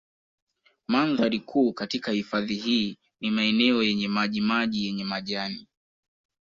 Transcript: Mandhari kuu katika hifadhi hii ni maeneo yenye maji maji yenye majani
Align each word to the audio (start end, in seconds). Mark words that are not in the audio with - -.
Mandhari 0.87 1.39
kuu 1.39 1.73
katika 1.73 2.11
hifadhi 2.11 2.55
hii 2.55 2.97
ni 3.21 3.31
maeneo 3.31 3.83
yenye 3.83 4.07
maji 4.07 4.41
maji 4.41 4.85
yenye 4.85 5.03
majani 5.05 5.67